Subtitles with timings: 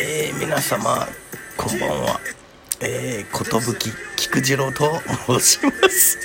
[0.00, 1.08] えー、皆様
[1.56, 2.20] こんばんは。
[2.80, 3.74] えー、寿
[4.14, 6.18] 菊次郎と申します。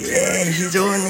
[0.00, 1.04] えー、非常に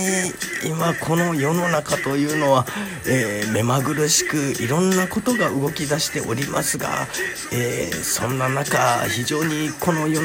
[0.67, 2.67] 今この世の中というのは、
[3.09, 7.07] えー、目まぐるしくいろんなことが動き出しておりますが、
[7.51, 10.21] えー、そんな中非常にこの世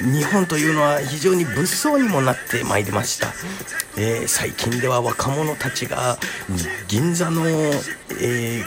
[0.00, 3.32] 日本というのは非常に物騒にもなってまいりました、
[3.96, 6.18] え最近では若者たちが
[6.86, 7.42] 銀座の、
[8.20, 8.62] え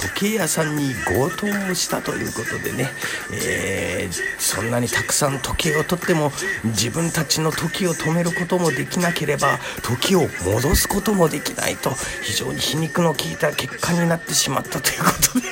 [0.00, 2.88] 時計屋さんに強盗をしたということでね、
[3.32, 6.32] えー、そんなにたくさん時計を取っても
[6.64, 11.90] 自分たちの時を止めることもできなければ時を戻すこともできないと
[12.22, 15.48] 非常に皮肉の効いた結果になってしまったということで。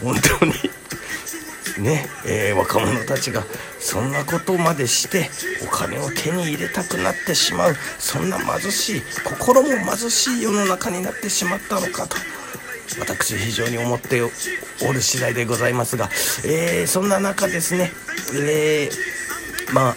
[0.02, 0.52] 本当に。
[1.78, 3.42] ね、えー、若者たちが
[3.84, 5.28] そんなことまでして
[5.62, 7.74] お金を手に入れたくなってしまう。
[7.98, 12.16] そんな貧しい心も貧しい世の中になってしまったのかと。
[12.98, 14.30] 私非常に思ってお
[14.90, 16.08] る次第でございますが、
[16.46, 17.92] えー、そんな中ですね、
[18.34, 19.96] えー、まあ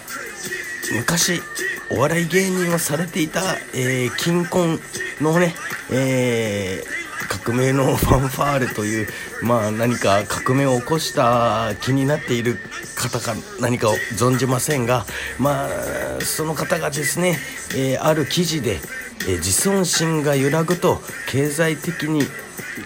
[0.93, 1.41] 昔
[1.89, 3.41] お笑い芸人をされていた、
[3.73, 4.81] えー、金婚
[5.21, 5.55] のね、
[5.91, 9.08] えー革命のファンファーレという、
[9.41, 12.57] まあ、何か革命を起こした気になっている
[12.95, 15.05] 方か何かを存じませんが、
[15.39, 17.38] まあ、その方がですね、
[17.75, 18.80] えー、ある記事で、
[19.27, 20.99] えー、自尊心が揺らぐと
[21.30, 22.23] 経済的に、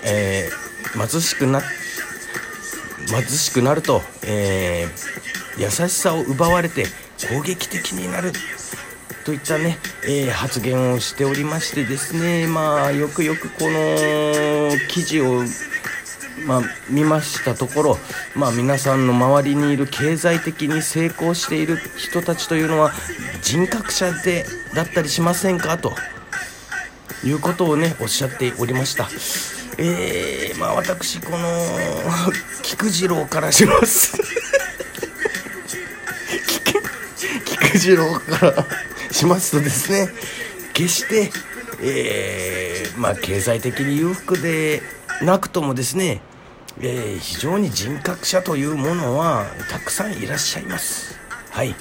[0.03, 1.61] えー、貧しくな
[3.07, 4.88] 貧しくなると、え
[5.57, 6.85] 優しさを奪われて
[7.29, 8.31] 攻撃的になる。
[9.25, 15.44] といったね、えー、発言をしておりましてですね、まあ、よくよくこの記事を、
[16.45, 17.97] まあ、見ましたところ、
[18.36, 22.92] まあ、皆さんの周りにいる経済的に成功している人たちというのは
[23.42, 25.78] 人格者でだったりしませんか？
[25.78, 25.94] と。
[27.23, 29.08] いうことをねおっしゃっておりました。
[29.78, 31.47] えー、まあ私この
[32.64, 34.17] 菊次郎からします。
[37.46, 38.66] 菊次郎から
[39.12, 40.09] しますとですね
[40.74, 41.31] 決して、
[41.84, 44.81] えー、まあ、経済的に裕福で
[45.22, 46.22] なくともですね、
[46.79, 51.19] えー、非常に人格者というものはたくさんいらっしゃいます。
[51.49, 51.75] はい。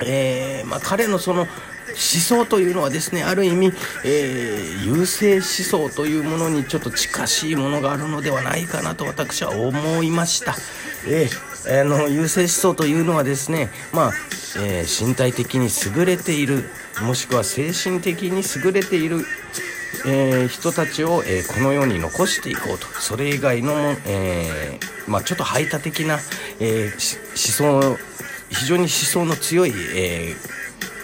[0.00, 1.48] えー、まあ、彼のその思
[1.96, 3.72] 想というのはですねある意味、
[4.04, 10.54] えー、優勢思想というものにちょっと近しいものがあるのではないかなと私は思いました。
[11.06, 14.12] えー、あの優勢思想というのはですね、まあ
[14.60, 16.64] え、身体的に優れている
[17.02, 19.24] もしくは精神的に優れている、
[20.06, 22.86] えー、人たちを、えー、この世に残していこうと。
[23.00, 26.18] それ以外のも、えまあ、ちょっと排他的な、
[26.60, 27.96] え思想
[28.50, 30.34] 非常に思想の強い、え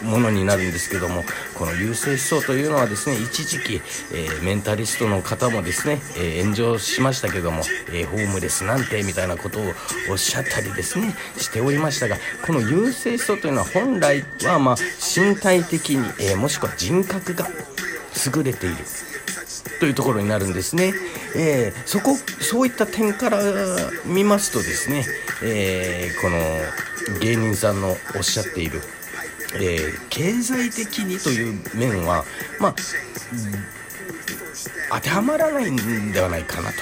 [0.05, 1.25] ものになるんですけども
[1.55, 3.75] この優勢思想というのはですね一時期、
[4.13, 7.63] えー、メンタリストの方もですね、えー、炎上しましたけども、
[7.93, 9.63] えー、ホームレスなんてみたいなことを
[10.11, 14.77] おっしゃったりですねしておりましたがこの優勢思想というのは本来はま
[15.17, 17.49] 身体的に、えもしくは人格が
[18.37, 18.77] 優れている
[19.81, 20.93] というところになるんですね。
[21.37, 23.41] えー、そこそういった点から
[24.05, 25.05] 見ますとですね、
[25.43, 28.81] えー、この芸人さんのおっしゃっている
[29.57, 32.25] えー、経済的にという面は、
[32.59, 32.75] まあ、
[34.91, 36.77] 当てはまらないんではないかなと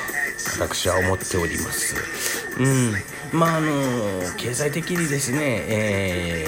[0.59, 1.95] 私は思っております。
[2.59, 6.47] うんまああの経済的にですね、え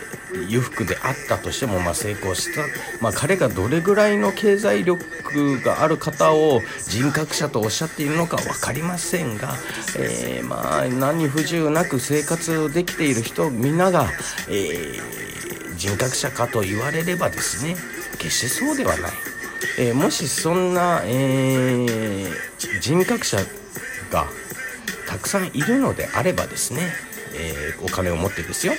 [0.00, 0.03] ー、
[0.48, 2.62] 裕福であったとしても、まあ、成功した、
[3.00, 9.54] まあ、彼がどれぐらいの経済力がある方を人格者とおっしゃっているのか分かりませんが、
[9.98, 14.08] えー、まあ何不自由なく生活できている人みんなが、
[14.48, 15.24] えー
[15.76, 17.76] 人格者かと言われればですね
[18.18, 19.12] 決してそうではない、
[19.78, 22.26] えー、もしそんな、え、
[22.80, 23.38] 人格者
[24.10, 24.26] が
[25.06, 26.92] たくさんいるのであればですね、
[27.34, 28.72] え、お金を持ってですよ、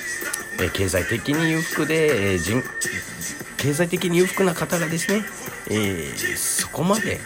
[0.59, 2.63] え経済的に裕福で、え人
[3.57, 5.23] 経済的に裕福な方がですね、
[5.69, 7.19] えそこまで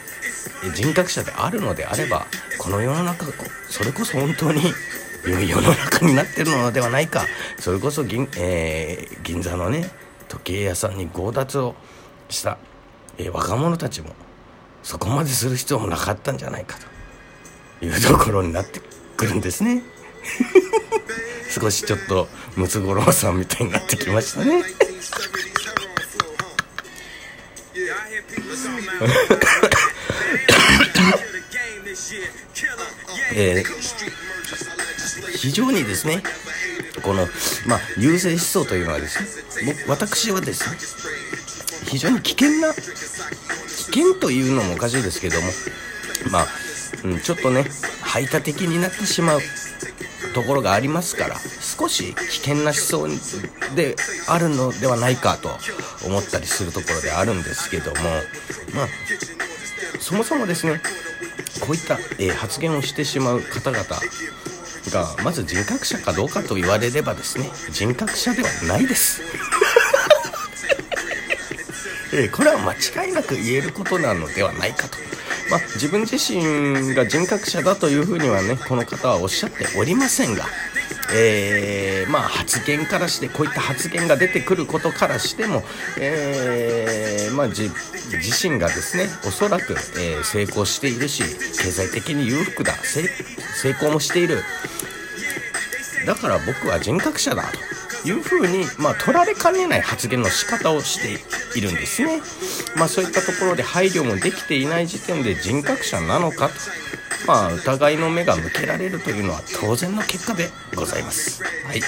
[0.74, 2.26] 人格者であるのであれば
[2.58, 3.26] この世の中
[3.70, 4.62] それこそ本当に
[5.26, 7.24] 良い世の中になってるのではないか。
[7.60, 9.90] それこそ銀,、えー、銀座のね
[10.28, 11.75] 時計屋さんに強奪を
[12.30, 12.58] した、
[13.18, 14.16] えー、若者たちも
[14.84, 16.78] そこまでする必要もなかったんじゃないか
[17.80, 18.80] というところになって
[19.18, 19.84] くるんですね。
[21.50, 24.63] 少しちょっとムツゴロウさんみたいになってきましたね。
[33.36, 34.00] えー
[35.40, 36.22] 非常にですね
[37.01, 37.25] この、
[37.66, 40.78] まあ、優勢思想というのはですね私はですね
[41.86, 42.81] 非常に危険な危
[43.86, 45.48] 険というのもおかしいですけども
[46.30, 46.46] まあ、
[47.06, 47.66] うん、ちょっとね
[48.01, 49.40] 排他的になってしまう。
[50.34, 53.08] ところがありますから少し危険な思想
[53.76, 53.96] で
[54.28, 55.50] あるのではないかと
[56.06, 57.98] 思ったりするところであるんですけども
[58.74, 58.88] まあ
[60.00, 60.81] そもそもですね
[61.62, 63.84] こういった、えー、発言をしてしまう方々
[64.90, 69.22] がまず人格者かどうかと言われればですね人格者ではないです。
[72.12, 75.09] えー、これは間違いなく言えることなのではないかと。
[75.50, 80.46] まあ、自分自身が人格者だというふうにはねこの方はおっしゃっておりませんが、
[81.13, 85.63] えー、まあ、発言からしてこういった発言が出てくることからしても、
[86.00, 93.04] えー、まあ、自身がですねおそらく、えー、成功しているし経済的に裕福だ成
[93.72, 94.44] 功もしている。
[96.06, 97.69] だから僕は人格者だと。
[98.06, 102.22] いうふうに、まあ、取られかねない発言の仕方をしているんですね。
[102.75, 106.54] まあ、そういったところで配慮もできていない時点で人格者なのかと、
[107.28, 111.44] まあ、疑いの目が向けられるというのは当然の結果でございます。
[111.44, 111.81] はい。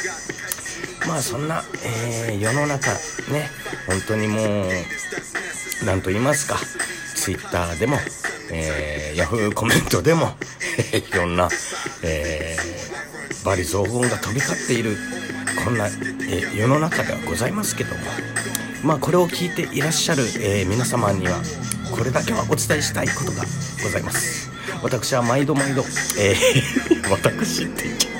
[1.08, 2.92] まあそんな、えー、世の中
[3.31, 3.50] ね、
[3.88, 4.68] 本当にも
[5.81, 6.58] う、なんと言いますか、
[7.16, 7.98] Twitter でも、
[8.52, 10.36] えー、Yahoo コメントでも、
[10.94, 11.50] いろんな、
[12.04, 14.98] えー、罵詈雑言が飛び交っている、
[15.63, 18.02] こんな、えー、世の中ではございますけども、
[18.84, 21.40] まあ、これを聞いていらっしゃる、えー、皆様には
[21.96, 23.44] これだけはお伝えしたいことが
[23.84, 24.50] ございます。
[24.81, 25.84] 私は毎度毎度、
[26.19, 28.13] えー、 私って言っちゃっ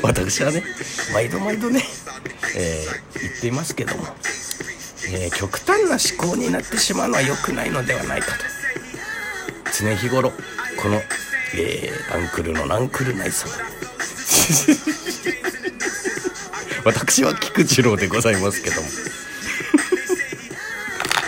[0.00, 0.08] た。
[0.08, 0.64] 私はね
[1.12, 1.84] 毎度毎度ね、
[2.56, 4.06] えー、言っていますけども、
[5.08, 8.44] えー、極端な思考になってしまうのは良くないのではないかと。
[9.72, 10.32] 常日頃
[10.82, 11.00] この、
[11.54, 13.52] えー、アンクルのナンクルナイ様
[16.84, 18.88] 私は菊次郎でございますけども。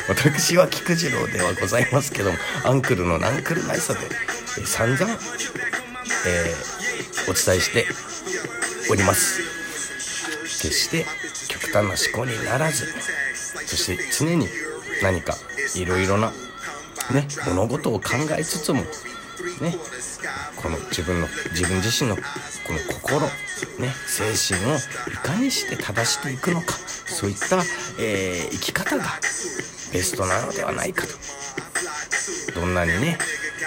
[0.07, 2.39] 私は菊次郎ではございますけども。
[2.65, 4.01] アンクルのナンクルナイサで、
[4.67, 5.19] 散々、
[6.27, 7.87] えー、お伝えして
[8.91, 9.55] おります。
[10.65, 11.05] 決して
[11.49, 12.87] 極端な思考にならず
[13.67, 14.49] そして常に
[15.03, 15.35] 何か
[15.75, 16.33] いろいろな
[17.13, 18.83] ね物事を考えつつも
[19.61, 19.77] ね。
[20.57, 22.23] この自分の自分自身のこ
[22.73, 23.27] の心
[23.79, 24.81] ね精神をい
[25.17, 26.75] かにして正していくのか
[27.07, 27.59] そういった、
[27.99, 29.05] えー、生き方が
[29.93, 31.13] ベストなのではないかと。
[32.55, 33.19] どんなにね、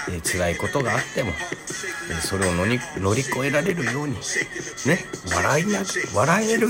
[0.10, 1.32] えー、辛いことがあっても、
[2.10, 4.20] えー、それを乗り乗り越えられるようにね
[5.36, 5.84] 笑いな
[6.14, 6.70] 笑える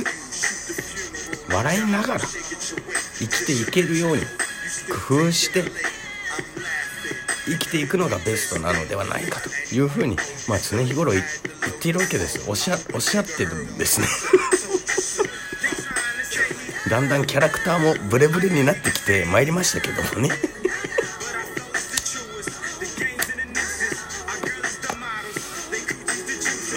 [1.49, 4.23] 笑いながら生きていけるように
[5.07, 5.63] 工夫して
[7.47, 10.17] 生きていくのがベストなのではないかというふうに、
[10.49, 11.23] まあ、常日頃言っ
[11.81, 14.07] ているわけですおっしゃおっしゃってるんですね。
[16.89, 20.29] だんだんキャラクターもブレブレになってきてまいりましたけどもね。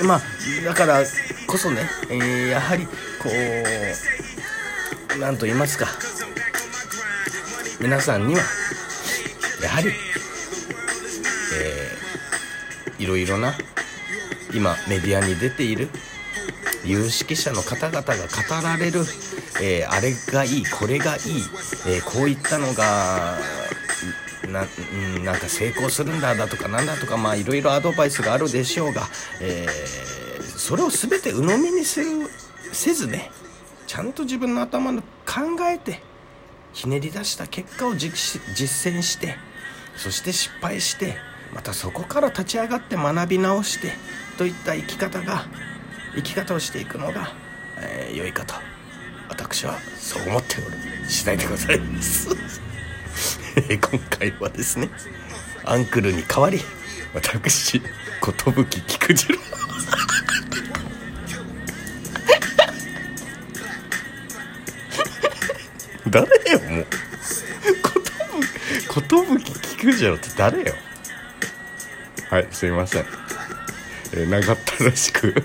[0.02, 0.22] まあ
[0.64, 1.04] だから
[1.46, 3.30] こそね、えー、やはりこ
[5.14, 5.88] う何と言いますか。
[7.80, 8.42] 皆さんには
[9.62, 9.92] やはり
[13.10, 13.54] ろいろな
[14.54, 15.88] 今メディアに出ている
[16.84, 19.00] 有識者の方々が語られる、
[19.60, 21.20] えー、あれがいいこれがいい、
[21.86, 23.38] えー、こういったのが
[24.48, 24.64] な
[25.22, 29.02] なんか成功するんだだとかなんだとかまあいろいろアドバイスがあるでしょうが、
[29.40, 32.06] えー、それを全て鵜呑みにする
[32.72, 33.30] せずね
[33.86, 35.06] ちゃんと自分の頭の考
[35.68, 36.00] えて
[36.72, 39.36] ひねり出した結果を実践して
[39.96, 41.16] そして失敗して
[41.54, 43.92] またそこから立ち上がって学び直して
[44.38, 45.46] といった生き方が
[46.14, 47.32] 生き方をしていくのが、
[47.78, 48.54] えー、良いかと。
[49.28, 50.76] 私はそう思っておる
[51.08, 52.28] 次第でございます。
[53.68, 54.90] 今回はですね
[55.64, 56.60] アンクルに代わり
[57.14, 57.80] 私寿
[58.86, 59.38] 菊次郎
[66.08, 66.86] 誰よもう
[68.92, 70.74] 寿菊次郎って誰よ
[72.30, 73.04] はいすいません、
[74.12, 75.34] えー、長ったらしく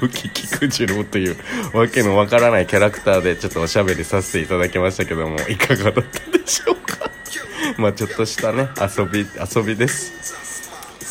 [0.00, 1.36] 寿菊次郎という
[1.74, 7.10] わけのわからないキャラクターでちょっとおしゃべりさせていただきましたけどもいかがだったでしょうか？
[7.76, 10.12] まあちょっとしたね遊び遊びです。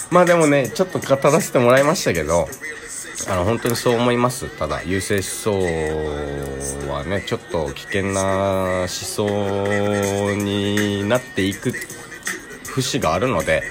[0.10, 2.50] まあでもねちょっと語らせてもらいましたけど
[3.28, 4.46] あの本当にそう思います。
[4.58, 8.22] ただ優勢思想はねちょっと危険な
[8.82, 11.74] 思想になっていく
[12.68, 13.64] 節があるので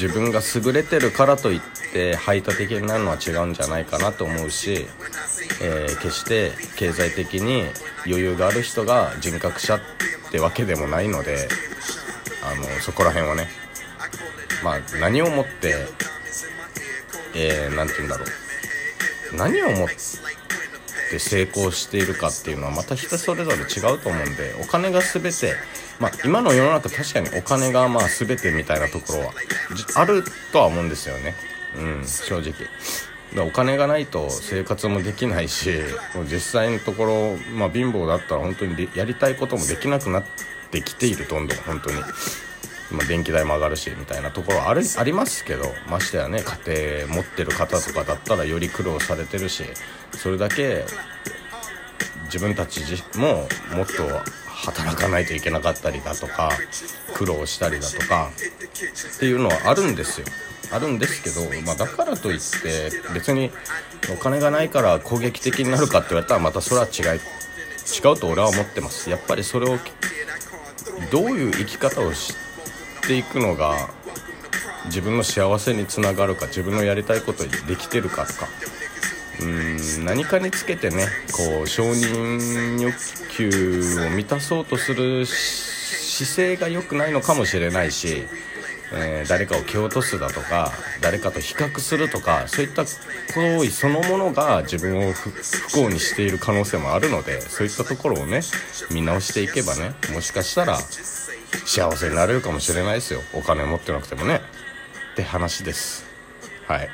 [0.00, 1.60] 自分が優れてるからといっ
[1.92, 4.86] て排他的になるのは違うんじゃないかなと思うし、
[5.60, 7.64] えー、決して経済的に
[8.06, 9.80] 余裕がある人が人格者っ
[10.30, 11.48] てわけでもないので
[12.44, 13.48] あのそこら辺はね。
[14.62, 15.74] まあ何をもって
[17.34, 19.36] えー、て言うんだろう。
[19.36, 19.88] 何をもっ
[21.10, 25.54] て成功しているかっていうのはまた人それぞれ違うと思うんでお金が全て
[26.00, 29.32] まあ今の世の中確かにお金がまあ全てみたいなところは
[29.96, 31.34] あるとは思うんですよね
[31.76, 32.54] うん正直
[33.46, 35.70] お金がないと生活もできないし
[36.30, 40.24] 実際のところ、まあ、貧乏だったら本当にやりたいこともできなくなっ
[40.70, 41.96] てきているどんどん本当に。
[42.90, 49.64] まあ、電気代も上がるしみたいなところあるありますけどましてやね家庭持ってる方とかだったらより苦労されてるし
[50.12, 50.86] それだけ
[52.28, 52.80] 自分たち
[53.16, 54.04] ももっと
[54.46, 56.50] 働かないといけなかったりだとか
[57.14, 58.30] 苦労したりだとか
[59.16, 60.26] っていうのはあるんですよ。
[60.70, 63.50] あるんですけど、まあ、だからといって別に
[64.12, 69.08] お金がないから攻撃的になるかって言われたらまたそれは違い違うと俺は思ってます。
[69.08, 69.78] やっぱりそれを
[71.10, 72.34] どういう生き方をし
[73.06, 73.88] ていくのが
[74.86, 78.48] 自分の幸せにつながるか自分のやりたいことにできてるかとか
[79.40, 82.94] うん何かにつけてねこう承認欲
[83.30, 88.26] 求を満たそうとする姿勢が良くないのかもしれないし
[88.90, 95.30] えー、誰かを蹴落とすだとか誰かと比較するとかそういった行為そのものが自分を不
[95.70, 98.40] 幸にしている可能性もあるのでそういったところをね
[98.90, 100.78] 見直していけばねもしかしたら
[101.64, 103.20] 幸せになれるかもしれないですよ。
[103.34, 104.40] お金持ってなくてもね。
[105.12, 106.04] って話です。
[106.66, 106.90] はい。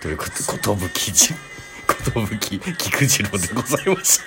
[0.00, 0.24] というこ
[0.62, 1.34] と寿じ
[2.14, 4.20] 寿菊次郎でございまし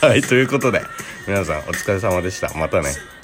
[0.00, 0.82] たはいということで
[1.28, 2.54] 皆さんお疲れ様でした。
[2.54, 3.17] またね。